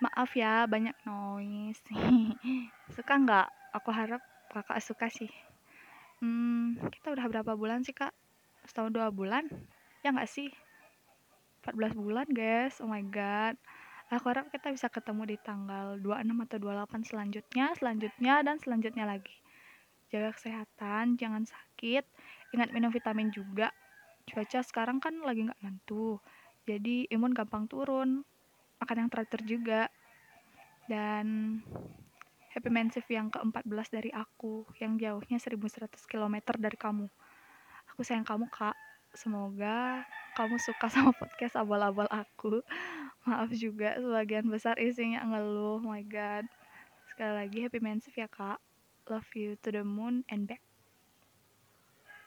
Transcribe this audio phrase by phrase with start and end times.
[0.00, 1.84] Maaf ya, banyak noise.
[2.96, 3.48] Suka nggak?
[3.76, 5.30] Aku harap kakak suka sih.
[6.18, 8.10] Hmm, kita udah berapa bulan sih kak?
[8.64, 9.46] Setahun dua bulan?
[10.00, 10.50] Ya nggak sih?
[11.60, 13.54] 14 bulan guys, oh my god.
[14.10, 19.36] Aku harap kita bisa ketemu di tanggal 26 atau 28 selanjutnya, selanjutnya, dan selanjutnya lagi.
[20.10, 22.02] Jaga kesehatan, jangan sakit.
[22.56, 23.70] Ingat minum vitamin juga.
[24.26, 26.18] Cuaca sekarang kan lagi nggak nentu.
[26.66, 28.26] Jadi imun gampang turun.
[28.80, 29.92] Makan yang teratur juga.
[30.90, 31.60] Dan
[32.50, 37.06] Happy Mensif yang ke-14 dari aku, yang jauhnya 1100 km dari kamu.
[37.94, 38.74] Aku sayang kamu, Kak.
[39.14, 40.02] Semoga
[40.34, 42.62] kamu suka sama podcast abal-abal aku.
[43.26, 45.78] Maaf juga sebagian besar isinya ngeluh.
[45.78, 46.46] Oh my god.
[47.14, 48.58] Sekali lagi happy mensif ya, Kak.
[49.06, 50.62] Love you to the moon and back.